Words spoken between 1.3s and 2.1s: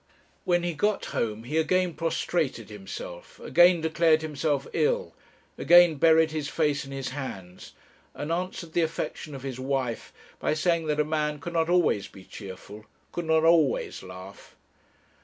he again